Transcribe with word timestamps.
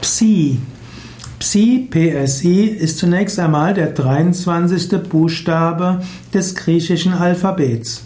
Psi. 0.00 0.58
Psi, 1.38 1.88
PSI, 1.90 2.64
ist 2.64 2.98
zunächst 2.98 3.38
einmal 3.38 3.74
der 3.74 3.88
23. 3.88 5.02
Buchstabe 5.08 6.00
des 6.32 6.54
griechischen 6.54 7.12
Alphabets. 7.12 8.04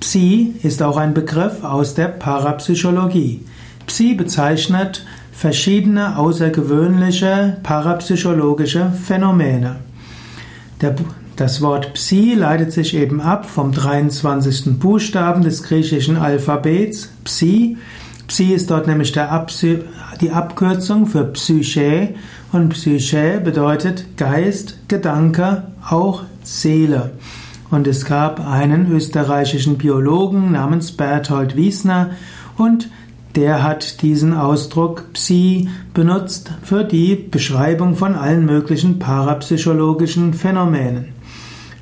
Psi 0.00 0.54
ist 0.62 0.82
auch 0.82 0.96
ein 0.96 1.14
Begriff 1.14 1.62
aus 1.62 1.94
der 1.94 2.08
Parapsychologie. 2.08 3.44
Psi 3.86 4.14
bezeichnet 4.14 5.04
verschiedene 5.32 6.18
außergewöhnliche 6.18 7.58
parapsychologische 7.62 8.92
Phänomene. 9.04 9.76
Der, 10.80 10.94
das 11.36 11.60
Wort 11.60 11.94
Psi 11.94 12.34
leitet 12.34 12.72
sich 12.72 12.94
eben 12.94 13.20
ab 13.20 13.46
vom 13.46 13.72
23. 13.72 14.78
Buchstaben 14.78 15.42
des 15.42 15.62
griechischen 15.62 16.16
Alphabets, 16.16 17.10
Psi. 17.24 17.76
Psi 18.26 18.54
ist 18.54 18.70
dort 18.70 18.86
nämlich 18.86 19.12
die 19.12 20.30
Abkürzung 20.30 21.06
für 21.06 21.24
Psyche 21.24 22.14
und 22.52 22.70
Psyche 22.70 23.40
bedeutet 23.44 24.16
Geist, 24.16 24.78
Gedanke, 24.88 25.64
auch 25.88 26.22
Seele. 26.42 27.12
Und 27.70 27.86
es 27.86 28.04
gab 28.04 28.46
einen 28.46 28.90
österreichischen 28.90 29.78
Biologen 29.78 30.52
namens 30.52 30.92
Berthold 30.92 31.56
Wiesner 31.56 32.10
und 32.56 32.88
der 33.34 33.64
hat 33.64 34.02
diesen 34.02 34.32
Ausdruck 34.32 35.12
Psi 35.12 35.68
benutzt 35.92 36.52
für 36.62 36.84
die 36.84 37.16
Beschreibung 37.16 37.96
von 37.96 38.14
allen 38.14 38.46
möglichen 38.46 39.00
parapsychologischen 39.00 40.34
Phänomenen. 40.34 41.06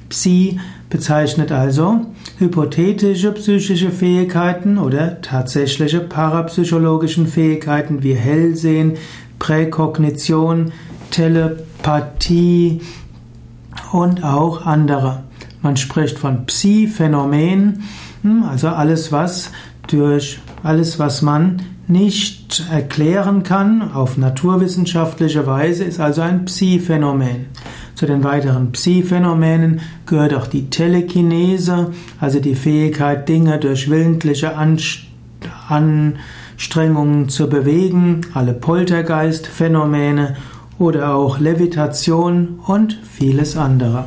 Psi 0.08 0.58
bezeichnet 0.88 1.52
also 1.52 2.06
hypothetische 2.42 3.30
psychische 3.32 3.90
Fähigkeiten 3.90 4.76
oder 4.76 5.20
tatsächliche 5.20 6.00
parapsychologischen 6.00 7.28
Fähigkeiten 7.28 8.02
wie 8.02 8.14
Hellsehen, 8.14 8.94
Präkognition, 9.38 10.72
Telepathie 11.12 12.80
und 13.92 14.24
auch 14.24 14.66
andere. 14.66 15.22
Man 15.62 15.76
spricht 15.76 16.18
von 16.18 16.44
Psi-Phänomen, 16.46 17.84
hm, 18.22 18.42
also 18.42 18.68
alles, 18.68 19.12
was 19.12 19.52
durch 19.88 20.40
alles, 20.62 20.98
was 20.98 21.22
man 21.22 21.62
nicht 21.88 22.64
erklären 22.70 23.42
kann 23.42 23.92
auf 23.92 24.16
naturwissenschaftliche 24.16 25.46
Weise, 25.46 25.84
ist 25.84 26.00
also 26.00 26.22
ein 26.22 26.44
Psi-Phänomen. 26.44 27.46
Zu 27.94 28.06
den 28.06 28.24
weiteren 28.24 28.72
Psi-Phänomenen 28.72 29.80
gehört 30.06 30.34
auch 30.34 30.46
die 30.46 30.70
Telekinese, 30.70 31.92
also 32.20 32.40
die 32.40 32.54
Fähigkeit, 32.54 33.28
Dinge 33.28 33.58
durch 33.58 33.90
willentliche 33.90 34.56
Anstrengungen 35.68 37.28
zu 37.28 37.48
bewegen, 37.48 38.22
alle 38.34 38.54
Poltergeist-Phänomene 38.54 40.36
oder 40.78 41.14
auch 41.14 41.38
Levitation 41.38 42.60
und 42.66 42.98
vieles 43.02 43.56
andere. 43.56 44.06